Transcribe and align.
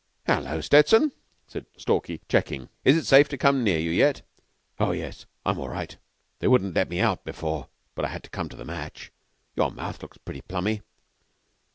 "Hullo, 0.25 0.61
Stettson," 0.61 1.11
said 1.47 1.67
Stalky, 1.77 2.21
checking. 2.27 2.69
"Is 2.83 2.97
it 2.97 3.05
safe 3.05 3.29
to 3.29 3.37
come 3.37 3.63
near 3.63 3.77
you 3.77 3.91
yet?" 3.91 4.23
"Oh, 4.79 4.93
yes. 4.93 5.27
I'm 5.45 5.59
all 5.59 5.69
right. 5.69 5.95
They 6.39 6.47
wouldn't 6.47 6.73
let 6.73 6.89
me 6.89 6.99
out 6.99 7.23
before, 7.23 7.67
but 7.93 8.03
I 8.03 8.07
had 8.07 8.23
to 8.23 8.31
come 8.31 8.49
to 8.49 8.57
the 8.57 8.65
match. 8.65 9.11
Your 9.55 9.69
mouth 9.69 10.01
looks 10.01 10.17
pretty 10.17 10.41
plummy." 10.41 10.81